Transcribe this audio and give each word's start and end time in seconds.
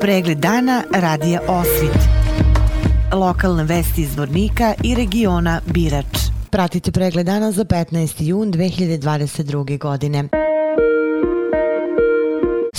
Pregled 0.00 0.38
dana 0.38 0.82
radija 0.94 1.40
Osvit. 1.48 1.98
Lokalne 3.12 3.64
vesti 3.64 4.02
iz 4.02 4.16
Vornika 4.16 4.74
i 4.84 4.94
regiona 4.94 5.60
Birač. 5.66 6.18
Pratite 6.50 6.92
pregled 6.92 7.26
dana 7.26 7.52
za 7.52 7.64
15. 7.64 8.22
jun 8.22 8.52
2022. 8.52 9.78
godine. 9.78 10.28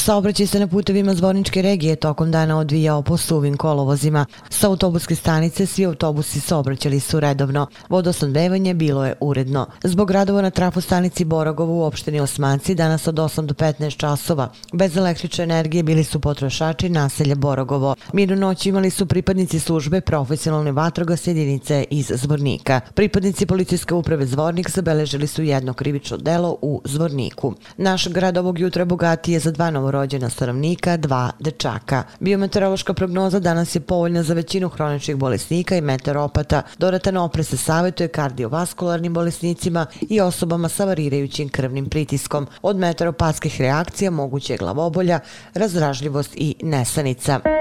Saobraćaj 0.10 0.48
se 0.48 0.60
na 0.60 0.68
putevima 0.68 1.14
Zvorničke 1.14 1.62
regije 1.62 1.96
tokom 1.96 2.32
dana 2.32 2.58
odvijao 2.58 3.02
po 3.02 3.18
suvim 3.18 3.58
kolovozima. 3.58 4.26
Sa 4.50 4.70
autobuske 4.70 5.16
stanice 5.16 5.66
svi 5.66 5.86
autobusi 5.86 6.40
saobraćali 6.40 7.00
su 7.00 7.20
redovno. 7.20 7.68
Vodosnadbevanje 7.90 8.74
bilo 8.74 9.06
je 9.06 9.14
uredno. 9.20 9.68
Zbog 9.84 10.12
radova 10.12 10.42
na 10.42 10.50
trafostanici 10.50 11.26
Borogovu 11.26 11.80
u 11.80 11.84
opštini 11.84 12.20
Osmanci 12.20 12.76
danas 12.76 13.08
od 13.08 13.16
8 13.16 13.46
do 13.46 13.54
15 13.54 13.98
časova. 13.98 14.50
Bez 14.74 14.98
električne 14.98 15.44
energije 15.44 15.84
bili 15.84 16.04
su 16.04 16.20
potrošači 16.20 16.90
naselja 16.90 17.36
Borogovo. 17.36 17.96
Mirnu 18.14 18.36
noć 18.36 18.66
imali 18.66 18.90
su 18.90 19.06
pripadnici 19.06 19.60
službe 19.60 20.02
profesionalne 20.02 20.72
vatrogas 20.72 21.28
jedinice 21.28 21.86
iz 21.90 22.12
Zvornika. 22.16 22.82
Pripadnici 22.94 23.46
policijske 23.46 23.94
uprave 23.94 24.26
Zvornik 24.26 24.70
zabeležili 24.70 25.28
su 25.28 25.44
jedno 25.44 25.74
krivično 25.74 26.18
delo 26.18 26.58
u 26.62 26.82
Zvorniku. 26.86 27.54
Naš 27.78 28.08
grad 28.08 28.38
ovog 28.38 28.60
jutra 28.60 28.86
bogatiji 28.86 29.34
je 29.34 29.40
za 29.40 29.52
dva 29.52 29.72
novorođenja 29.72 29.99
rođena 30.00 30.30
stanovnika, 30.30 30.98
dva 30.98 31.32
dečaka. 31.40 32.04
Biometeorološka 32.20 32.94
prognoza 32.94 33.40
danas 33.40 33.76
je 33.76 33.82
povoljna 33.82 34.24
za 34.24 34.34
većinu 34.34 34.70
hroničnih 34.70 35.18
bolesnika 35.18 35.78
i 35.78 35.82
meteoropata. 35.82 36.62
Dodatan 36.78 37.18
opre 37.18 37.44
se 37.44 37.58
savjetuje 37.58 38.08
kardiovaskularnim 38.08 39.14
bolesnicima 39.14 39.86
i 40.10 40.22
osobama 40.22 40.70
sa 40.70 40.86
varirajućim 40.86 41.50
krvnim 41.50 41.90
pritiskom. 41.90 42.48
Od 42.62 42.78
meteoropatskih 42.78 43.62
reakcija 43.62 44.12
moguće 44.12 44.54
je 44.54 44.58
glavobolja, 44.58 45.20
razražljivost 45.54 46.32
i 46.36 46.56
nesanica. 46.62 47.59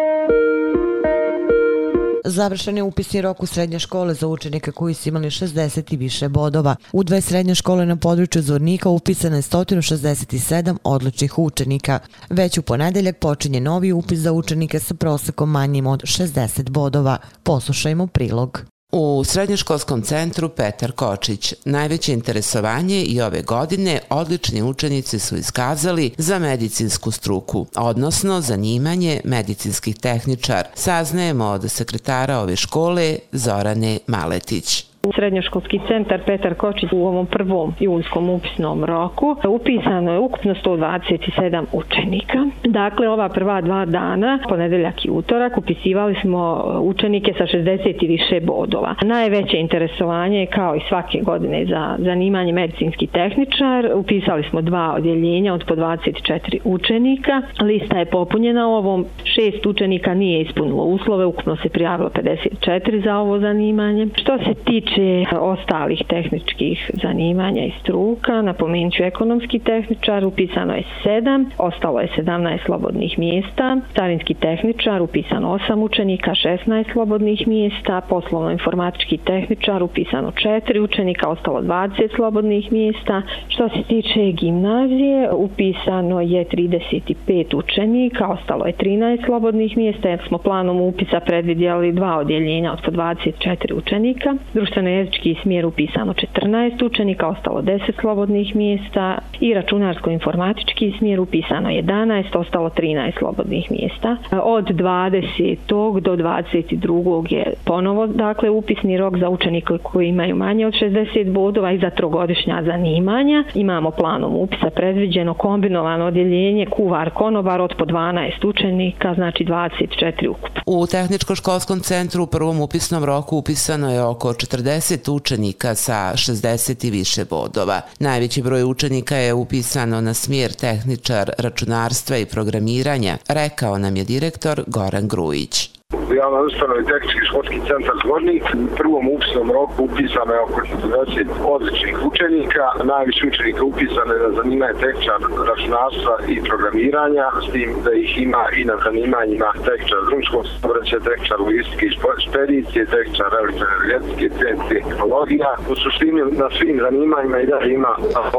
Završen 2.31 2.77
je 2.77 2.83
upisni 2.83 3.21
rok 3.21 3.43
u 3.43 3.47
srednje 3.47 3.79
škole 3.79 4.15
za 4.15 4.27
učenike 4.27 4.73
koji 4.73 4.95
su 4.95 5.09
imali 5.09 5.31
60 5.31 5.95
i 5.95 5.97
više 5.97 6.29
bodova. 6.29 6.77
U 6.93 7.05
dve 7.05 7.21
srednje 7.21 7.55
škole 7.55 7.87
na 7.87 7.97
području 7.97 8.43
Zvornika 8.43 8.89
upisano 8.89 9.37
je 9.37 9.43
167 9.43 10.77
odličnih 10.85 11.39
učenika. 11.39 11.99
Već 12.31 12.59
u 12.59 12.63
ponedeljak 12.63 13.19
počinje 13.19 13.61
novi 13.61 13.93
upis 13.93 14.19
za 14.19 14.33
učenike 14.33 14.81
sa 14.81 14.95
prosekom 14.95 15.51
manjim 15.51 15.87
od 15.87 16.03
60 16.03 16.71
bodova. 16.71 17.19
Poslušajmo 17.43 18.07
prilog. 18.07 18.78
U 18.93 19.25
Srednjoškolskom 19.25 20.03
centru 20.03 20.49
Petar 20.49 20.93
Kočić 20.93 21.55
najveće 21.65 22.13
interesovanje 22.13 23.03
i 23.03 23.21
ove 23.21 23.43
godine 23.43 24.01
odlični 24.11 24.63
učenici 24.63 25.19
su 25.19 25.37
iskazali 25.37 26.15
za 26.19 26.39
medicinsku 26.39 27.11
struku, 27.11 27.67
odnosno 27.77 28.41
zanimanje 28.41 29.21
medicinskih 29.25 29.97
tehničar, 29.97 30.67
saznajemo 30.75 31.45
od 31.45 31.71
sekretara 31.71 32.39
ove 32.39 32.57
škole 32.57 33.19
Zorane 33.33 33.99
Maletić. 34.07 34.85
Srednjoškolski 35.13 35.81
centar 35.89 36.21
Petar 36.27 36.55
Kočić 36.55 36.93
u 36.93 37.07
ovom 37.07 37.27
prvom 37.27 37.75
junskom 37.81 38.31
upisnom 38.31 38.85
roku 38.85 39.37
upisano 39.49 40.13
je 40.13 40.19
ukupno 40.19 40.55
127 40.55 41.65
učenika. 41.73 42.47
Dakle, 42.65 43.09
ova 43.09 43.29
prva 43.29 43.61
dva 43.61 43.85
dana, 43.85 44.39
ponedeljak 44.49 45.05
i 45.05 45.11
utorak, 45.11 45.59
upisivali 45.59 46.17
smo 46.23 46.65
učenike 46.83 47.33
sa 47.39 47.45
60 47.47 48.05
i 48.05 48.07
više 48.07 48.41
bodova. 48.41 48.95
Najveće 49.03 49.57
interesovanje 49.57 50.39
je 50.39 50.47
kao 50.47 50.77
i 50.77 50.81
svake 50.89 51.21
godine 51.21 51.67
za 51.67 51.97
zanimanje 51.99 52.53
medicinski 52.53 53.07
tehničar. 53.07 53.91
Upisali 53.95 54.43
smo 54.51 54.63
dva 54.63 54.95
odjeljenja 54.97 55.55
od 55.55 55.65
po 55.69 55.75
24 55.75 56.59
učenika. 56.65 57.43
Lista 57.63 57.99
je 57.99 58.05
popunjena 58.05 58.69
ovom. 58.69 59.05
Šest 59.25 59.67
učenika 59.67 60.15
nije 60.15 60.43
ispunilo 60.43 60.85
uslove, 60.85 61.25
ukupno 61.25 61.57
se 61.57 61.69
prijavilo 61.69 62.09
54 62.09 63.05
za 63.05 63.17
ovo 63.17 63.39
zanimanje. 63.39 64.07
Što 64.17 64.39
se 64.39 64.55
tiče 64.55 64.98
tiče 64.99 65.37
ostalih 65.41 66.03
tehničkih 66.09 66.91
zanimanja 67.03 67.65
i 67.65 67.73
struka, 67.81 68.43
napomenut 68.43 69.01
ekonomski 69.01 69.59
tehničar, 69.59 70.25
upisano 70.25 70.75
je 70.75 70.83
7, 71.05 71.45
ostalo 71.59 72.01
je 72.01 72.09
17 72.17 72.59
slobodnih 72.65 73.19
mjesta, 73.19 73.77
carinski 73.97 74.35
tehničar, 74.35 75.03
upisano 75.03 75.59
8 75.69 75.85
učenika, 75.85 76.31
16 76.31 76.93
slobodnih 76.93 77.49
mjesta, 77.49 78.01
poslovno-informatički 78.09 79.19
tehničar, 79.19 79.83
upisano 79.83 80.31
4 80.31 80.81
učenika, 80.81 81.29
ostalo 81.29 81.61
20 81.61 82.17
slobodnih 82.17 82.73
mjesta. 82.73 83.23
Što 83.49 83.69
se 83.69 83.83
tiče 83.89 84.33
gimnazije, 84.33 85.31
upisano 85.33 86.21
je 86.21 86.45
35 86.45 87.57
učenika, 87.57 88.29
ostalo 88.29 88.67
je 88.67 88.73
13 88.73 89.25
slobodnih 89.27 89.77
mjesta, 89.77 90.09
jer 90.09 90.21
smo 90.29 90.39
planom 90.39 90.81
upisa 90.81 91.21
predvidjeli 91.21 91.93
dva 91.93 92.17
odjeljenja 92.19 92.73
od 92.73 92.83
po 92.85 92.91
24 92.91 93.75
učenika. 93.75 94.35
Društvene 94.55 94.78
jezički 94.87 95.37
smjer 95.43 95.67
upisano 95.67 96.15
14 96.15 96.85
učenika, 96.85 97.29
ostalo 97.29 97.63
10 97.63 98.01
slobodnih 98.01 98.57
mjesta 98.57 99.19
i 99.41 99.55
računarsko-informatički 99.55 100.95
smjer 100.99 101.21
upisano 101.21 101.69
11, 101.69 102.39
ostalo 102.39 102.69
13 102.71 103.19
slobodnih 103.19 103.71
mjesta. 103.71 104.17
Od 104.43 104.65
20. 104.65 106.01
do 106.01 106.17
22. 106.17 107.33
je 107.33 107.53
ponovo 107.65 108.07
dakle 108.07 108.51
upisni 108.51 108.97
rok 108.97 109.19
za 109.19 109.29
učenike 109.29 109.79
koji 109.83 110.09
imaju 110.09 110.37
manje 110.37 110.67
od 110.67 110.73
60 110.73 111.33
bodova 111.33 111.73
i 111.73 111.79
za 111.79 111.91
trogodišnja 111.91 112.63
zanimanja. 112.67 113.45
Imamo 113.55 113.91
planom 113.91 114.37
upisa 114.37 114.71
predviđeno 114.71 115.35
kombinovano 115.35 116.05
odjeljenje 116.05 116.67
kuvar 116.67 117.11
konobar 117.11 117.61
od 117.61 117.75
po 117.79 117.85
12 117.85 118.47
učenika, 118.47 119.15
znači 119.15 119.45
24 119.45 120.29
ukupno. 120.29 120.63
U 120.67 120.87
Tehničko-školskom 120.87 121.83
centru 121.83 122.23
u 122.23 122.27
prvom 122.27 122.61
upisnom 122.61 123.05
roku 123.05 123.37
upisano 123.37 123.93
je 123.93 124.03
oko 124.03 124.29
40 124.29 124.68
50 124.69 125.11
učenika 125.11 125.75
sa 125.75 126.13
60 126.15 126.87
i 126.87 126.91
više 126.91 127.25
bodova. 127.25 127.81
Najveći 127.99 128.43
broj 128.43 128.65
učenika 128.65 129.17
je 129.17 129.35
upisano 129.35 130.01
na 130.01 130.15
smjer 130.15 130.53
tehničar 130.53 131.31
računarstva 131.39 132.17
i 132.17 132.27
programiranja, 132.27 133.19
rekao 133.29 133.79
nam 133.79 133.97
je 133.97 134.05
direktor 134.05 134.65
Goran 134.67 135.09
Grujić. 135.09 135.78
U 136.11 136.15
javnoj 136.15 136.47
ustanovi 136.47 136.85
tehnički 136.91 137.27
školski 137.29 137.59
centar 137.69 137.97
Zvornik 138.05 138.45
u 138.63 138.77
prvom 138.79 139.05
upisnom 139.15 139.49
roku 139.59 139.79
upisano 139.89 140.33
je 140.35 140.41
oko 140.47 140.61
40 140.61 141.27
odličnih 141.55 141.97
učenika. 142.09 142.65
Najviše 142.93 143.23
učenika 143.31 143.63
upisano 143.65 144.13
je 144.15 144.21
na 144.27 144.31
zanimanje 144.39 144.75
tehničar 144.83 145.19
računarstva 145.51 146.15
i 146.33 146.35
programiranja, 146.49 147.27
s 147.45 147.47
tim 147.53 147.71
da 147.85 147.93
ih 148.05 148.13
ima 148.27 148.45
i 148.59 148.65
na 148.71 148.77
zanimanjima 148.85 149.51
tehničar 149.67 150.01
drumskog 150.09 150.43
saobraćaja, 150.47 151.01
tehničar 151.09 151.39
logistike 151.47 151.85
i 151.87 151.97
špedicije, 152.27 152.83
tehničar 152.95 153.31
elektroenergetike, 153.41 154.27
CNC 154.39 154.69
tehnologija. 154.75 155.51
U 155.73 155.75
suštini 155.83 156.21
na 156.43 156.49
svim 156.57 156.77
zanimanjima 156.87 157.37
i 157.41 157.47
da 157.53 157.59
ima 157.79 157.93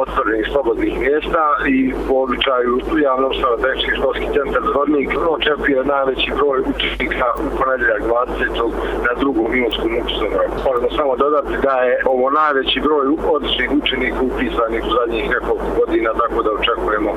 otvorenih 0.03 0.45
slobodnih 0.51 0.93
mjesta 1.05 1.43
i 1.75 1.77
po 2.07 2.13
običaju 2.25 2.73
javno 3.07 3.27
ustanovi 3.33 3.61
tehnički 3.65 3.91
školski 3.99 4.27
centar 4.37 4.63
Zvornik 4.71 5.09
očekuje 5.35 5.79
najveći 5.93 6.29
broj 6.39 6.59
učenika 6.71 7.27
u 7.45 7.49
ponedjeljak 7.59 8.01
20. 8.01 8.71
na 9.07 9.11
drugom 9.21 9.47
minutskom 9.55 9.91
upisnom 10.01 10.31
roku. 10.39 10.57
Možemo 10.67 10.89
samo 10.99 11.11
dodati 11.23 11.53
da 11.67 11.75
je 11.87 11.95
ovo 12.13 12.25
najveći 12.39 12.77
broj 12.85 13.05
odličnih 13.35 13.69
učenika 13.81 14.19
upisanih 14.29 14.81
u 14.87 14.91
zadnjih 14.97 15.25
nekoliko 15.35 15.69
godina, 15.79 16.09
tako 16.21 16.39
da 16.45 16.49
očekujemo 16.59 17.11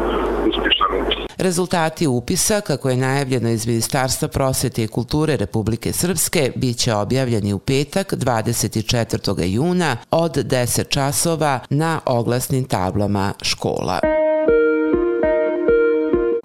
uspješan 0.48 0.90
upis. 1.00 1.32
Rezultati 1.38 2.06
upisa, 2.06 2.60
kako 2.60 2.90
je 2.90 2.96
najavljeno 2.96 3.48
iz 3.50 3.66
Ministarstva 3.66 4.28
prosvete 4.28 4.82
i 4.82 4.88
kulture 4.88 5.36
Republike 5.36 5.92
Srpske, 5.92 6.52
bit 6.56 6.76
će 6.78 6.94
objavljeni 6.94 7.52
u 7.52 7.58
petak 7.58 8.12
24. 8.12 9.42
juna 9.44 9.96
od 10.10 10.32
10 10.36 10.88
časova 10.88 11.60
na 11.70 12.00
oglasnim 12.06 12.64
tablama 12.64 13.32
škola. 13.42 14.11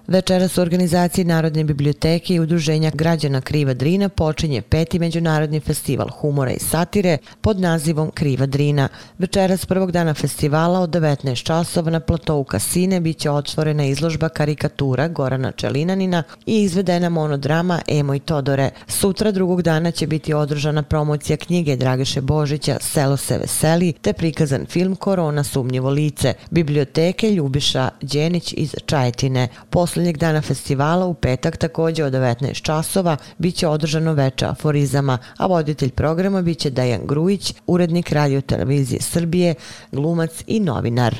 Večeras 0.08 0.58
u 0.58 0.60
organizaciji 0.60 1.24
Narodne 1.24 1.64
biblioteke 1.64 2.34
i 2.34 2.40
Udruženja 2.40 2.90
građana 2.94 3.40
Kriva 3.40 3.74
Drina 3.74 4.08
počinje 4.08 4.62
peti 4.62 4.98
međunarodni 4.98 5.60
festival 5.60 6.08
humora 6.08 6.52
i 6.52 6.58
satire 6.58 7.18
pod 7.40 7.60
nazivom 7.60 8.10
Kriva 8.10 8.46
Drina. 8.46 8.88
Večeras 9.18 9.66
prvog 9.66 9.92
dana 9.92 10.14
festivala 10.14 10.80
od 10.80 10.90
19 10.90 11.42
časova 11.42 11.90
na 11.90 12.00
platovu 12.00 12.44
Kasine 12.44 13.00
biće 13.00 13.30
otvorena 13.30 13.84
izložba 13.84 14.28
karikatura 14.28 15.08
Gorana 15.08 15.52
Čelinanina 15.52 16.22
i 16.46 16.62
izvedena 16.62 17.08
monodrama 17.08 17.80
Emo 17.86 18.14
i 18.14 18.20
Todore. 18.20 18.70
Sutra 18.86 19.30
drugog 19.30 19.62
dana 19.62 19.90
će 19.90 20.06
biti 20.06 20.34
održana 20.34 20.82
promocija 20.82 21.36
knjige 21.36 21.76
Drageše 21.76 22.20
Božića 22.20 22.76
Selo 22.80 23.16
se 23.16 23.38
veseli 23.38 23.92
te 23.92 24.12
prikazan 24.12 24.66
film 24.66 24.96
Korona 24.96 25.44
sumnjivo 25.44 25.90
lice. 25.90 26.34
Biblioteke 26.50 27.30
Ljubiša 27.30 27.88
Đenić 28.02 28.54
iz 28.56 28.74
Čajetine. 28.86 29.48
Posle 29.70 29.97
poslednjeg 29.98 30.16
dana 30.16 30.40
festivala 30.42 31.06
u 31.06 31.14
petak 31.14 31.56
takođe 31.56 32.04
od 32.04 32.12
19 32.12 32.62
časova 32.62 33.16
biće 33.38 33.68
održano 33.68 34.12
veče 34.12 34.46
aforizama, 34.46 35.18
a 35.36 35.46
voditelj 35.46 35.90
programa 35.90 36.42
biće 36.42 36.70
Dajan 36.70 37.00
Grujić, 37.04 37.54
urednik 37.66 38.12
radio 38.12 38.40
televizije 38.40 39.00
Srbije, 39.00 39.54
glumac 39.92 40.30
i 40.46 40.60
novinar. 40.60 41.16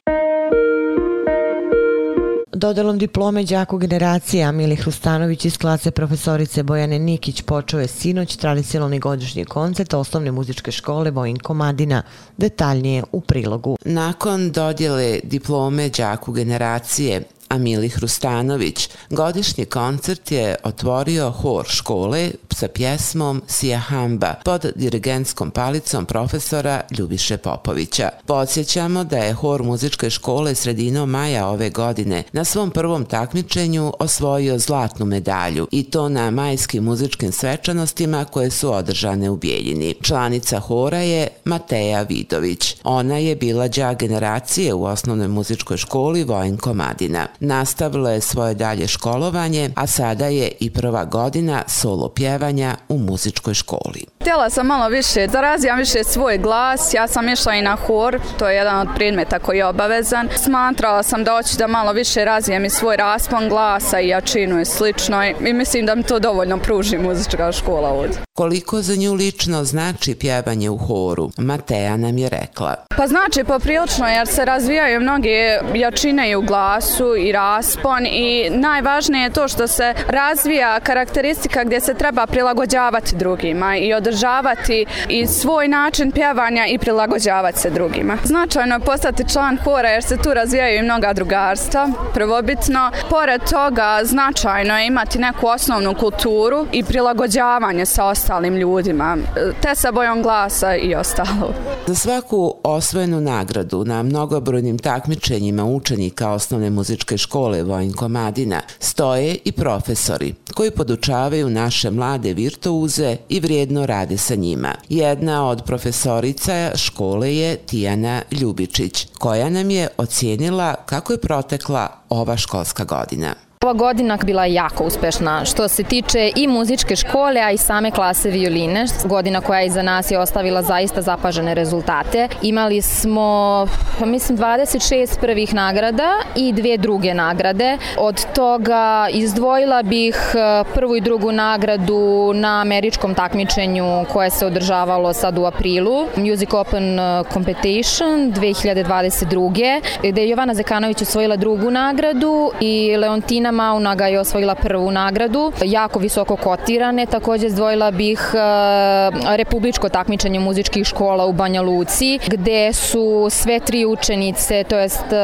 Dodelom 2.53 2.99
diplome 2.99 3.45
đaku 3.45 3.79
generacije 3.79 4.45
Amili 4.45 4.77
Hrustanović 4.77 5.45
iz 5.45 5.59
klase 5.59 5.91
profesorice 5.91 6.63
Bojane 6.63 6.99
Nikić 6.99 7.43
počeo 7.43 7.81
je 7.81 7.89
sinoć 7.89 8.37
tradicionalni 8.37 8.99
godišnji 8.99 9.45
koncert 9.45 9.95
osnovne 9.95 10.33
muzičke 10.33 10.73
škole 10.73 11.11
Vojin 11.11 11.39
Komadina, 11.39 12.03
detaljnije 12.37 13.03
u 13.13 13.21
prilogu. 13.21 13.77
Nakon 13.85 14.51
dodjele 14.51 15.21
diplome 15.25 15.89
đaku 15.89 16.33
generacije 16.33 17.23
Amili 17.49 17.89
Hrustanović. 17.89 18.89
Godišnji 19.11 19.65
koncert 19.65 20.31
je 20.31 20.56
otvorio 20.65 21.31
hor 21.31 21.67
škole 21.69 22.31
sa 22.55 22.69
pjesmom 22.69 23.43
Sija 23.47 23.79
Hamba 23.79 24.35
pod 24.45 24.67
dirigentskom 24.77 25.50
palicom 25.50 26.06
profesora 26.06 26.81
Ljubiše 26.99 27.37
Popovića. 27.37 28.09
Podsjećamo 28.27 29.05
da 29.05 29.17
je 29.17 29.33
hor 29.33 29.62
muzičke 29.62 30.11
škole 30.11 30.55
sredinom 30.55 31.11
maja 31.11 31.47
ove 31.47 31.71
godine 31.71 32.23
na 32.33 32.45
svom 32.45 32.71
prvom 32.71 33.05
takmičenju 33.05 33.93
osvojio 33.99 34.59
zlatnu 34.59 35.06
medalju 35.06 35.69
i 35.71 35.83
to 35.83 36.09
na 36.09 36.31
majskim 36.31 36.85
muzičkim 36.85 37.33
svečanostima 37.33 38.25
koje 38.25 38.50
su 38.50 38.73
održane 38.73 39.31
u 39.31 39.37
Bijeljini. 39.37 39.95
Članica 40.03 40.59
hora 40.59 40.99
je 40.99 41.29
Mateja 41.45 42.03
Vidović. 42.03 42.77
Ona 42.85 43.19
je 43.19 43.37
bila 43.37 43.69
đa 43.69 43.95
generacije 43.95 44.75
u 44.75 44.85
osnovnoj 44.85 45.29
muzičkoj 45.29 45.77
školi 45.77 46.25
Vojn 46.25 46.56
Komadina. 46.56 47.27
Nastavila 47.40 48.11
je 48.11 48.20
svoje 48.20 48.55
dalje 48.55 48.88
školovanje, 48.88 49.70
a 49.76 49.87
sada 49.87 50.26
je 50.26 50.52
i 50.61 50.70
prva 50.70 51.05
godina 51.05 51.62
solo 51.67 52.08
pjevanja 52.08 52.75
u 52.88 52.99
muzičkoj 52.99 53.55
školi. 53.55 54.05
Htjela 54.20 54.50
sam 54.50 54.67
malo 54.67 54.88
više 54.88 55.26
da 55.26 55.40
razvijam 55.40 55.79
više 55.79 56.05
svoj 56.05 56.38
glas. 56.38 56.94
Ja 56.94 57.08
sam 57.08 57.29
išla 57.29 57.55
i 57.55 57.62
na 57.62 57.76
hor, 57.87 58.20
to 58.38 58.49
je 58.49 58.56
jedan 58.56 58.81
od 58.81 58.88
predmeta 58.94 59.38
koji 59.38 59.58
je 59.58 59.67
obavezan. 59.67 60.29
Smatrala 60.37 61.02
sam 61.02 61.25
da 61.25 61.32
hoću 61.32 61.56
da 61.58 61.67
malo 61.67 61.93
više 61.93 62.25
razvijem 62.25 62.64
i 62.64 62.70
svoj 62.70 62.96
raspon 62.96 63.49
glasa 63.49 64.00
i 64.00 64.08
jačinu 64.08 64.61
i 64.61 64.64
slično 64.64 65.25
i 65.25 65.52
mislim 65.52 65.87
da 65.87 65.94
mi 65.94 66.02
to 66.02 66.19
dovoljno 66.19 66.58
pruži 66.58 66.99
muzička 66.99 67.52
škola 67.52 67.88
ovdje. 67.88 68.28
Koliko 68.38 68.82
za 68.82 68.96
nju 68.96 69.14
lično 69.14 69.64
znači 69.64 70.14
pjevanje 70.14 70.70
u 70.70 70.76
horu, 70.76 71.31
Mateja 71.38 71.96
nam 71.96 72.19
je 72.19 72.29
rekla. 72.29 72.75
Pa 72.96 73.06
znači 73.06 73.44
poprilično 73.44 74.08
jer 74.08 74.26
se 74.29 74.44
razvijaju 74.44 75.00
mnoge 75.00 75.58
jačine 75.75 76.31
i 76.31 76.37
u 76.37 76.43
glasu 76.43 77.17
i 77.17 77.32
raspon 77.32 78.06
i 78.06 78.50
najvažnije 78.50 79.23
je 79.23 79.31
to 79.31 79.49
što 79.49 79.67
se 79.67 79.94
razvija 80.08 80.81
karakteristika 80.81 81.64
gdje 81.64 81.81
se 81.81 81.94
treba 81.94 82.26
prilagođavati 82.26 83.17
drugima 83.17 83.76
i 83.76 83.94
održavati 83.94 84.87
i 85.08 85.26
svoj 85.26 85.69
način 85.69 86.12
pjevanja 86.12 86.67
i 86.67 86.79
prilagođavati 86.79 87.58
se 87.58 87.70
drugima. 87.70 88.17
Značajno 88.25 88.75
je 88.75 88.81
postati 88.81 89.32
član 89.32 89.58
hora 89.64 89.88
jer 89.88 90.02
se 90.02 90.17
tu 90.17 90.35
razvijaju 90.35 90.79
i 90.79 90.82
mnoga 90.82 91.12
drugarstva. 91.12 91.88
Prvobitno, 92.14 92.90
pored 93.11 93.40
toga 93.50 94.00
značajno 94.05 94.79
je 94.79 94.87
imati 94.87 95.19
neku 95.19 95.46
osnovnu 95.46 95.94
kulturu 95.94 96.67
i 96.73 96.85
prilagođavanje 96.85 97.87
sa 97.87 98.05
ostalim 98.05 98.28
ljudima, 98.61 99.17
te 99.63 99.75
sa 99.75 99.93
bojom 99.93 100.23
glasa 100.23 100.77
i 100.77 100.95
ostalo. 100.95 101.55
Za 101.87 101.95
svaku 101.95 102.55
osvojenu 102.63 103.21
nagradu 103.21 103.85
na 103.85 104.03
mnogobrojnim 104.03 104.79
takmičenjima 104.79 105.65
učenika 105.65 106.31
osnovne 106.31 106.71
muzičke 106.71 107.19
škole 107.19 107.63
Vojn 107.63 107.93
Komadina 107.93 108.61
stoje 108.79 109.37
i 109.45 109.53
profesori 109.53 110.35
koji 110.55 110.71
podučavaju 110.71 111.51
naše 111.51 111.91
mlade 111.91 112.35
virtuuze 112.35 113.17
i 113.29 113.41
vrijedno 113.41 113.87
rade 113.87 114.17
sa 114.17 114.35
njima. 114.35 114.75
Jedna 114.89 115.49
od 115.49 115.63
profesorica 115.65 116.77
škole 116.77 117.37
je 117.37 117.57
Tijana 117.57 118.23
Ljubičić, 118.31 119.07
koja 119.19 119.51
nam 119.51 119.71
je 119.71 119.89
ocijenila 119.97 120.75
kako 120.87 121.13
je 121.13 121.21
protekla 121.21 121.89
ova 122.09 122.37
školska 122.37 122.85
godina. 122.85 123.48
Ova 123.65 123.73
godina 123.73 124.19
bila 124.25 124.45
je 124.45 124.55
jako 124.55 124.85
uspešna 124.85 125.45
što 125.45 125.69
se 125.69 125.83
tiče 125.83 126.31
i 126.37 126.47
muzičke 126.47 126.97
škole, 126.97 127.41
a 127.41 127.51
i 127.51 127.57
same 127.57 127.91
klase 127.91 128.31
violine. 128.31 128.85
Godina 129.05 129.41
koja 129.41 129.61
je 129.61 129.67
iza 129.67 129.83
nas 129.83 130.11
je 130.11 130.19
ostavila 130.19 130.63
zaista 130.63 131.03
zapažene 131.03 131.55
rezultate. 131.55 132.29
Imali 132.43 132.83
smo, 132.83 133.67
mislim, 134.07 134.39
26 134.39 135.21
prvih 135.21 135.55
nagrada 135.55 136.13
i 136.37 136.53
dve 136.53 136.77
druge 136.77 137.15
nagrade. 137.15 137.79
Od 137.97 138.27
toga 138.35 139.09
izdvojila 139.11 139.83
bih 139.83 140.17
e, 140.35 140.65
prvu 140.75 140.97
i 140.97 141.01
drugu 141.01 141.33
nagradu 141.33 142.33
na 142.35 142.61
američkom 142.61 143.15
takmičenju 143.15 144.05
koje 144.13 144.31
se 144.31 144.47
održavalo 144.47 145.13
sad 145.13 145.39
u 145.39 145.45
aprilu. 145.45 146.07
Music 146.17 146.53
Open 146.53 146.99
e, 146.99 147.23
Competition 147.33 148.33
2022. 148.33 149.81
gde 150.03 150.23
je 150.23 150.29
Jovana 150.29 150.55
Zekanović 150.55 151.03
osvojila 151.03 151.37
drugu 151.37 151.71
nagradu 151.71 152.51
i 152.61 152.97
Leontina 152.97 153.48
Nina 153.49 153.62
Maunaga 153.62 154.06
je 154.06 154.21
osvojila 154.21 154.55
prvu 154.55 154.91
nagradu, 154.91 155.53
jako 155.65 155.99
visoko 155.99 156.37
kotirane. 156.37 157.06
Takođe 157.06 157.49
zdvojila 157.49 157.91
bih 157.91 158.21
e, 158.35 159.37
republičko 159.37 159.89
takmičenje 159.89 160.41
muzičkih 160.41 160.87
škola 160.87 161.27
u 161.27 161.33
Banja 161.33 161.62
Luci, 161.62 162.19
gde 162.27 162.73
su 162.73 163.29
sve 163.31 163.61
tri 163.61 163.87
učenice, 163.87 164.65
to 164.65 164.79
jest 164.79 165.12
e, 165.12 165.17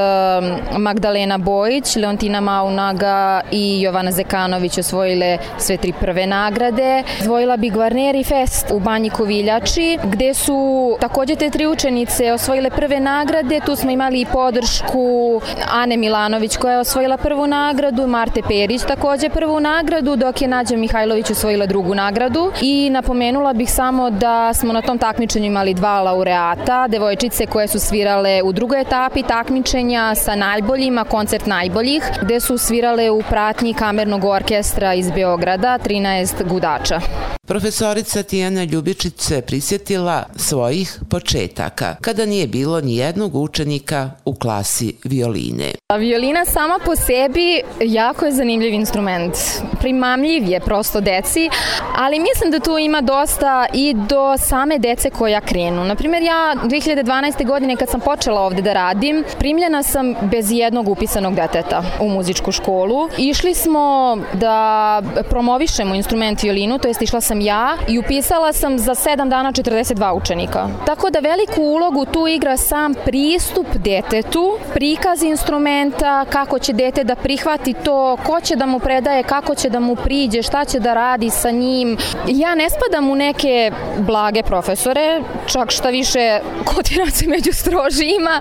Magdalena 0.78 1.38
Bojić, 1.38 1.96
Leontina 1.96 2.40
Maunaga 2.40 3.40
i 3.50 3.80
Jovana 3.80 4.12
Zekanović 4.12 4.78
osvojile 4.78 5.38
sve 5.58 5.76
tri 5.76 5.92
prve 6.00 6.26
nagrade. 6.26 7.02
Zdvojila 7.20 7.56
bih 7.56 7.72
Gvarneri 7.72 8.24
Fest 8.24 8.70
u 8.72 8.80
Banji 8.80 9.10
Koviljači, 9.10 9.98
gde 10.04 10.34
su 10.34 10.96
takođe 11.00 11.36
te 11.36 11.50
tri 11.50 11.66
učenice 11.66 12.32
osvojile 12.32 12.70
prve 12.70 13.00
nagrade. 13.00 13.60
Tu 13.66 13.76
smo 13.76 13.90
imali 13.90 14.20
i 14.20 14.26
podršku 14.26 15.40
Ane 15.70 15.96
Milanović 15.96 16.56
koja 16.56 16.72
je 16.72 16.78
osvojila 16.78 17.16
prvu 17.16 17.46
nagradu, 17.46 18.06
Marte 18.14 18.42
Perić 18.48 18.82
takođe 18.82 19.28
prvu 19.28 19.60
nagradu, 19.60 20.16
dok 20.16 20.42
je 20.42 20.48
Nađa 20.48 20.76
Mihajlović 20.76 21.30
osvojila 21.30 21.66
drugu 21.66 21.94
nagradu. 21.94 22.52
I 22.62 22.90
napomenula 22.90 23.52
bih 23.52 23.70
samo 23.70 24.10
da 24.10 24.54
smo 24.54 24.72
na 24.72 24.82
tom 24.82 24.98
takmičenju 24.98 25.46
imali 25.46 25.74
dva 25.74 26.00
laureata, 26.00 26.88
devojčice 26.88 27.46
koje 27.46 27.68
su 27.68 27.78
svirale 27.78 28.42
u 28.42 28.52
drugoj 28.52 28.80
etapi 28.80 29.22
takmičenja 29.22 30.14
sa 30.14 30.34
najboljima, 30.34 31.04
koncert 31.04 31.46
najboljih, 31.46 32.02
gde 32.22 32.40
su 32.40 32.58
svirale 32.58 33.10
u 33.10 33.22
pratnji 33.22 33.74
kamernog 33.74 34.24
orkestra 34.24 34.94
iz 34.94 35.10
Beograda, 35.10 35.78
13 35.78 36.48
gudača. 36.48 37.00
Profesorica 37.46 38.22
Tijana 38.22 38.64
Ljubičić 38.64 39.14
se 39.16 39.42
prisjetila 39.42 40.24
svojih 40.36 41.00
početaka, 41.10 41.96
kada 42.00 42.26
nije 42.26 42.46
bilo 42.46 42.80
ni 42.80 42.96
jednog 42.96 43.34
učenika 43.34 44.10
u 44.24 44.34
klasi 44.34 44.96
violine. 45.04 45.72
A 45.92 45.96
violina 45.96 46.44
sama 46.44 46.78
po 46.84 46.96
sebi 46.96 47.62
jako 47.80 48.26
je 48.26 48.32
zanimljiv 48.32 48.74
instrument. 48.74 49.32
Primamljiv 49.80 50.48
je 50.48 50.60
prosto 50.60 51.00
deci, 51.00 51.50
ali 51.96 52.20
mislim 52.20 52.50
da 52.50 52.60
tu 52.60 52.78
ima 52.78 53.00
dosta 53.00 53.66
i 53.72 53.94
do 54.08 54.38
same 54.38 54.78
dece 54.78 55.10
koja 55.10 55.40
krenu. 55.40 55.84
Naprimer, 55.84 56.22
ja 56.22 56.54
2012. 56.64 57.46
godine 57.46 57.76
kad 57.76 57.88
sam 57.88 58.00
počela 58.00 58.40
ovde 58.40 58.62
da 58.62 58.72
radim, 58.72 59.24
primljena 59.38 59.82
sam 59.82 60.14
bez 60.22 60.50
jednog 60.50 60.88
upisanog 60.88 61.34
deteta 61.34 61.84
u 62.00 62.08
muzičku 62.08 62.52
školu. 62.52 63.08
Išli 63.18 63.54
smo 63.54 64.18
da 64.32 65.02
promovišemo 65.30 65.94
instrument 65.94 66.42
violinu, 66.42 66.78
to 66.78 66.88
jest 66.88 67.02
išla 67.02 67.20
sam 67.20 67.33
ja 67.40 67.76
i 67.88 67.98
upisala 67.98 68.52
sam 68.52 68.78
za 68.78 68.94
7 68.94 69.28
dana 69.28 69.52
42 69.52 70.12
učenika. 70.12 70.68
Tako 70.86 71.10
da 71.10 71.18
veliku 71.18 71.62
ulogu 71.62 72.04
tu 72.04 72.26
igra 72.28 72.56
sam 72.56 72.94
pristup 73.04 73.66
detetu, 73.74 74.58
prikaz 74.74 75.22
instrumenta, 75.22 76.24
kako 76.30 76.58
će 76.58 76.72
dete 76.72 77.04
da 77.04 77.14
prihvati 77.14 77.72
to, 77.72 78.16
ko 78.26 78.40
će 78.40 78.56
da 78.56 78.66
mu 78.66 78.78
predaje, 78.78 79.22
kako 79.22 79.54
će 79.54 79.70
da 79.70 79.80
mu 79.80 79.96
priđe, 79.96 80.42
šta 80.42 80.64
će 80.64 80.80
da 80.80 80.94
radi 80.94 81.30
sa 81.30 81.50
njim. 81.50 81.96
Ja 82.26 82.54
ne 82.54 82.68
spadam 82.70 83.10
u 83.10 83.14
neke 83.14 83.72
blage 83.98 84.42
profesore, 84.42 85.20
čak 85.46 85.70
šta 85.70 85.88
više 85.88 86.40
kotiram 86.64 87.10
se 87.10 87.28
među 87.28 87.52
strožima, 87.52 88.40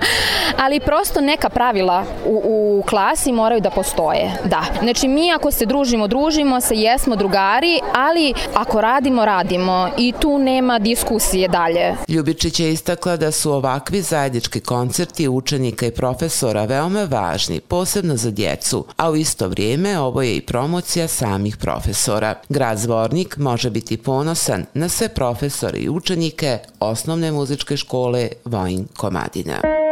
ali 0.57 0.79
prosto 0.79 1.21
neka 1.21 1.49
pravila 1.49 2.03
u, 2.25 2.41
u 2.45 2.83
klasi 2.89 3.31
moraju 3.31 3.61
da 3.61 3.69
postoje. 3.69 4.31
Da. 4.43 4.63
Znači 4.81 5.07
mi 5.07 5.31
ako 5.33 5.51
se 5.51 5.65
družimo, 5.65 6.07
družimo 6.07 6.61
se, 6.61 6.75
jesmo 6.75 7.15
drugari, 7.15 7.79
ali 7.93 8.33
ako 8.53 8.81
radimo, 8.83 9.25
radimo 9.25 9.89
i 9.97 10.13
tu 10.19 10.39
nema 10.39 10.79
diskusije 10.79 11.47
dalje. 11.47 11.95
Ljubičić 12.07 12.59
je 12.59 12.73
istakla 12.73 13.17
da 13.17 13.31
su 13.31 13.51
ovakvi 13.51 14.01
zajednički 14.01 14.59
koncerti 14.59 15.27
učenika 15.27 15.85
i 15.85 15.91
profesora 15.91 16.65
veoma 16.65 17.03
važni, 17.03 17.59
posebno 17.59 18.15
za 18.15 18.31
djecu, 18.31 18.85
a 18.97 19.11
u 19.11 19.15
isto 19.15 19.47
vrijeme 19.47 19.99
ovo 19.99 20.21
je 20.21 20.35
i 20.35 20.41
promocija 20.41 21.07
samih 21.07 21.57
profesora. 21.57 22.35
Grad 22.49 22.77
Zvornik 22.77 23.37
može 23.37 23.69
biti 23.69 23.97
ponosan 23.97 24.65
na 24.73 24.89
sve 24.89 25.09
profesore 25.09 25.79
i 25.79 25.89
učenike 25.89 26.59
osnovne 26.79 27.31
muzičke 27.31 27.77
škole 27.77 28.29
Vojn 28.45 28.87
Komadina. 28.97 29.82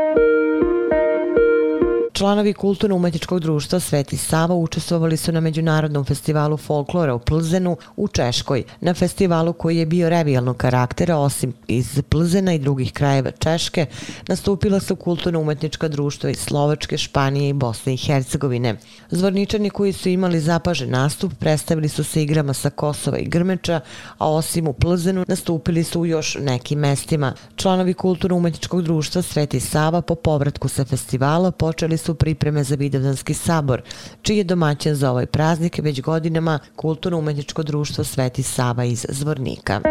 Članovi 2.22 2.54
kulturno-umetničkog 2.54 3.40
društva 3.40 3.80
Sveti 3.80 4.18
Sava 4.18 4.56
učestvovali 4.56 5.18
su 5.18 5.32
na 5.32 5.40
Međunarodnom 5.40 6.06
festivalu 6.06 6.58
folklora 6.58 7.16
u 7.16 7.20
Plzenu 7.20 7.78
u 7.96 8.08
Češkoj. 8.08 8.64
Na 8.82 8.94
festivalu 8.94 9.54
koji 9.54 9.78
je 9.78 9.86
bio 9.86 10.10
revijalnog 10.10 10.58
karaktera, 10.58 11.18
osim 11.18 11.54
iz 11.68 12.02
Plzena 12.10 12.54
i 12.54 12.60
drugih 12.60 12.94
krajeva 12.94 13.32
Češke, 13.32 13.86
nastupila 14.28 14.80
su 14.80 14.96
kulturno-umetnička 14.96 15.88
društva 15.88 16.30
iz 16.30 16.40
Slovačke, 16.40 16.98
Španije 16.98 17.50
i 17.50 17.54
Bosne 17.54 17.94
i 17.94 17.98
Hercegovine. 17.98 18.76
Zvorničani 19.10 19.70
koji 19.70 19.94
su 19.94 20.10
imali 20.10 20.40
zapažen 20.40 20.90
nastup 20.90 21.34
predstavili 21.40 21.90
su 21.90 22.04
se 22.04 22.24
igrama 22.24 22.54
sa 22.54 22.70
Kosova 22.70 23.18
i 23.18 23.26
Grmeča, 23.26 23.80
a 24.18 24.32
osim 24.32 24.68
u 24.68 24.74
Plzenu 24.74 25.26
nastupili 25.28 25.84
su 25.84 26.02
u 26.02 26.06
još 26.06 26.38
nekim 26.40 26.80
mestima. 26.80 27.34
Članovi 27.56 27.94
kulturno-umetničkog 27.94 28.82
društva 28.82 29.22
Sveti 29.22 29.60
Sava 29.60 30.02
po 30.02 30.16
povratku 30.16 30.68
sa 30.68 30.86
festivala 30.86 31.52
počeli 31.52 31.98
su 31.98 32.11
pripreme 32.14 32.64
za 32.64 32.76
Vidovdanski 32.76 33.34
sabor, 33.34 33.82
čiji 34.22 34.38
je 34.38 34.44
domaćan 34.44 34.96
za 34.96 35.12
ovaj 35.12 35.26
praznik 35.26 35.80
već 35.80 36.02
godinama 36.02 36.60
kulturno-umetničko 36.76 37.64
društvo 37.64 38.04
Sveti 38.04 38.44
Sava 38.44 38.84
iz 38.84 39.06
Zvornika. 39.10 39.82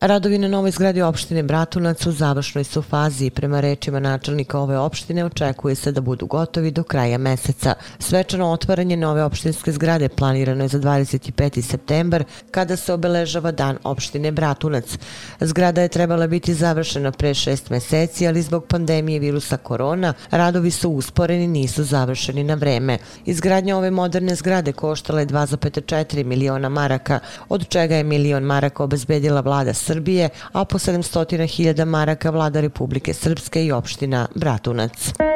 Radovi 0.00 0.38
na 0.38 0.48
novoj 0.48 0.70
zgradi 0.70 1.02
opštine 1.02 1.42
Bratunac 1.42 2.06
u 2.06 2.12
završnoj 2.12 2.64
su 2.64 2.82
fazi 2.82 3.26
i 3.26 3.30
prema 3.30 3.60
rečima 3.60 4.00
načelnika 4.00 4.58
ove 4.60 4.78
opštine 4.78 5.24
očekuje 5.24 5.74
se 5.74 5.92
da 5.92 6.00
budu 6.00 6.26
gotovi 6.26 6.70
do 6.70 6.82
kraja 6.82 7.18
meseca. 7.18 7.74
Svečano 7.98 8.50
otvaranje 8.50 8.96
nove 8.96 9.24
opštinske 9.24 9.72
zgrade 9.72 10.08
planirano 10.08 10.64
je 10.64 10.68
za 10.68 10.78
25. 10.78 11.62
septembar 11.62 12.24
kada 12.50 12.76
se 12.76 12.92
obeležava 12.92 13.52
dan 13.52 13.78
opštine 13.84 14.32
Bratunac. 14.32 14.98
Zgrada 15.40 15.82
je 15.82 15.88
trebala 15.88 16.26
biti 16.26 16.54
završena 16.54 17.12
pre 17.12 17.34
šest 17.34 17.70
meseci, 17.70 18.28
ali 18.28 18.42
zbog 18.42 18.66
pandemije 18.66 19.18
virusa 19.18 19.56
korona 19.56 20.14
radovi 20.30 20.70
su 20.70 20.90
usporeni 20.90 21.46
nisu 21.46 21.84
završeni 21.84 22.44
na 22.44 22.54
vreme. 22.54 22.98
Izgradnja 23.24 23.76
ove 23.76 23.90
moderne 23.90 24.34
zgrade 24.34 24.72
koštala 24.72 25.20
je 25.20 25.26
2,4 25.26 26.24
miliona 26.24 26.68
maraka, 26.68 27.20
od 27.48 27.68
čega 27.68 27.96
je 27.96 28.04
milion 28.04 28.42
maraka 28.42 28.84
obezbedila 28.84 29.40
vlada 29.40 29.74
Srbije, 29.88 30.28
a 30.52 30.64
po 30.64 30.78
700.000 30.78 31.84
maraka 31.84 32.30
vlada 32.30 32.60
Republike 32.60 33.14
Srpske 33.14 33.64
i 33.64 33.72
opština 33.72 34.26
Bratunac. 34.34 35.27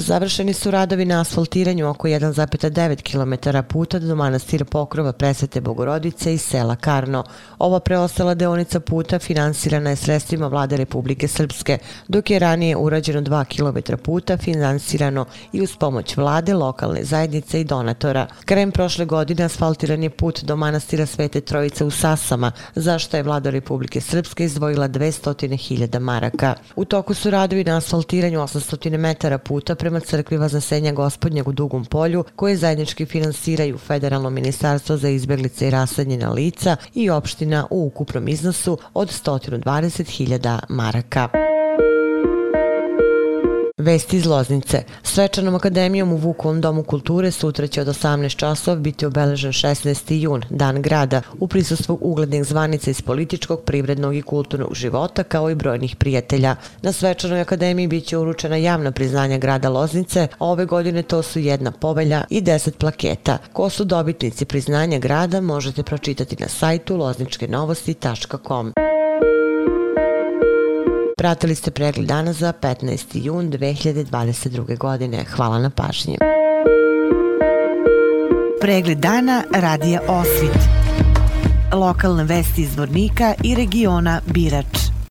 Završeni 0.00 0.52
su 0.52 0.70
radovi 0.70 1.04
na 1.04 1.20
asfaltiranju 1.20 1.88
oko 1.88 2.08
1,9 2.08 3.02
km 3.02 3.58
puta 3.68 3.98
do 3.98 4.16
manastira 4.16 4.64
Pokrova 4.64 5.12
Presvete 5.12 5.60
Bogorodice 5.60 6.34
i 6.34 6.38
sela 6.38 6.76
Karno. 6.76 7.24
Ova 7.58 7.80
preostala 7.80 8.34
deonica 8.34 8.80
puta 8.80 9.18
finansirana 9.18 9.90
je 9.90 9.96
sredstvima 9.96 10.46
vlade 10.46 10.76
Republike 10.76 11.28
Srpske, 11.28 11.78
dok 12.08 12.30
je 12.30 12.38
ranije 12.38 12.76
urađeno 12.76 13.20
2 13.20 13.44
km 13.44 14.02
puta 14.02 14.36
finansirano 14.36 15.24
i 15.52 15.62
uz 15.62 15.76
pomoć 15.76 16.16
vlade, 16.16 16.54
lokalne 16.54 17.04
zajednice 17.04 17.60
i 17.60 17.64
donatora. 17.64 18.26
Krajem 18.44 18.70
prošle 18.70 19.04
godine 19.04 19.44
asfaltiran 19.44 20.02
je 20.02 20.10
put 20.10 20.44
do 20.44 20.56
manastira 20.56 21.06
Svete 21.06 21.40
Trojice 21.40 21.84
u 21.84 21.90
Sasama, 21.90 22.52
zašto 22.74 23.16
je 23.16 23.22
vlada 23.22 23.50
Republike 23.50 24.00
Srpske 24.00 24.44
izdvojila 24.44 24.88
200.000 24.88 25.98
maraka. 25.98 26.54
U 26.76 26.84
toku 26.84 27.14
su 27.14 27.30
radovi 27.30 27.64
na 27.64 27.76
asfaltiranju 27.76 28.40
800 28.40 28.98
metara 28.98 29.38
puta 29.38 29.74
prema 29.74 29.89
crkvi 30.00 30.36
Vaznesenja 30.36 30.92
gospodnjeg 30.92 31.48
u 31.48 31.52
Dugom 31.52 31.84
polju, 31.84 32.24
koje 32.36 32.56
zajednički 32.56 33.06
finansiraju 33.06 33.78
Federalno 33.78 34.30
ministarstvo 34.30 34.96
za 34.96 35.08
izbeglice 35.08 35.66
i 35.66 35.70
rasadnjena 35.70 36.32
lica 36.32 36.76
i 36.94 37.10
opština 37.10 37.66
u 37.70 37.86
ukupnom 37.86 38.28
iznosu 38.28 38.78
od 38.94 39.08
120.000 39.08 40.58
maraka. 40.68 41.49
Vesti 43.80 44.16
iz 44.16 44.26
Loznice. 44.26 44.82
Svečanom 45.02 45.54
akademijom 45.54 46.12
u 46.12 46.16
Vukovom 46.16 46.60
domu 46.60 46.82
kulture 46.82 47.30
sutra 47.30 47.66
će 47.66 47.80
od 47.80 47.86
18 47.86 48.36
časova 48.36 48.76
biti 48.76 49.06
obeležen 49.06 49.52
16. 49.52 50.14
jun, 50.14 50.42
dan 50.50 50.82
grada, 50.82 51.22
u 51.38 51.48
prisustvu 51.48 51.98
uglednih 52.00 52.44
zvanica 52.44 52.90
iz 52.90 53.02
političkog, 53.02 53.60
privrednog 53.60 54.16
i 54.16 54.22
kulturnog 54.22 54.74
života, 54.74 55.22
kao 55.22 55.50
i 55.50 55.54
brojnih 55.54 55.96
prijatelja. 55.96 56.56
Na 56.82 56.92
svečanoj 56.92 57.40
akademiji 57.40 57.86
biće 57.86 58.18
uručena 58.18 58.56
javna 58.56 58.92
priznanja 58.92 59.38
grada 59.38 59.68
Loznice, 59.68 60.28
a 60.38 60.46
ove 60.46 60.64
godine 60.64 61.02
to 61.02 61.22
su 61.22 61.38
jedna 61.38 61.70
povelja 61.70 62.24
i 62.30 62.42
10 62.42 62.70
plaketa. 62.70 63.38
Ko 63.52 63.70
su 63.70 63.84
dobitnici 63.84 64.44
priznanja 64.44 64.98
grada 64.98 65.40
možete 65.40 65.82
pročitati 65.82 66.36
na 66.40 66.48
sajtu 66.48 66.96
lozničkenovosti.com. 66.96 68.72
Pratili 71.20 71.54
ste 71.54 71.70
pregled 71.70 72.06
dana 72.06 72.32
za 72.32 72.52
15. 72.52 73.24
jun 73.24 73.50
2022. 73.50 74.78
godine. 74.78 75.24
Hvala 75.24 75.58
na 75.58 75.70
pažnji. 75.70 76.16
Pregled 78.60 78.98
dana 78.98 79.44
radija 79.54 80.00
Osvit. 80.08 80.58
Lokalne 81.72 82.24
vesti 82.24 82.62
iz 82.62 82.76
Vornika 82.76 83.34
i 83.44 83.54
regiona 83.54 84.20
Birač. 84.26 84.90